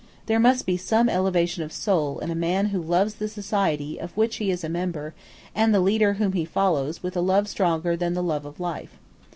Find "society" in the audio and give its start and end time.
3.27-3.99